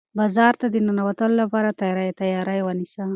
بازار 0.17 0.53
ته 0.61 0.65
د 0.73 0.75
ننوتلو 0.85 1.35
لپاره 1.41 1.69
تیاری 2.21 2.59
ونیسه. 2.63 3.03